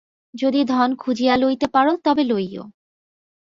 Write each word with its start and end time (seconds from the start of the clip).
যদি 0.33 0.61
ধন 0.63 0.89
খুঁজিয়া 0.95 1.35
লইতে 1.37 1.67
পার 1.67 1.87
তবে 2.05 2.23
লইয়ো। 2.23 2.63